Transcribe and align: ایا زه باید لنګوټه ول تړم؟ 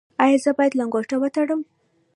ایا 0.23 0.37
زه 0.43 0.51
باید 0.57 0.77
لنګوټه 0.79 1.15
ول 1.19 1.31
تړم؟ 1.35 1.61